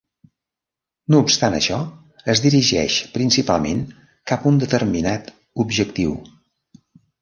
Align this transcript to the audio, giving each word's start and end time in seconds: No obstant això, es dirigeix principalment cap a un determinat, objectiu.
No 1.15 1.19
obstant 1.25 1.57
això, 1.57 1.77
es 2.35 2.43
dirigeix 2.47 2.97
principalment 3.19 3.87
cap 4.35 4.43
a 4.43 4.53
un 4.55 4.61
determinat, 4.67 5.35
objectiu. 5.69 6.23